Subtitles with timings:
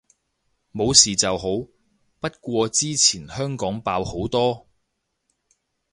[0.73, 1.45] 冇事就好，
[2.19, 4.67] 不過之前香港爆好多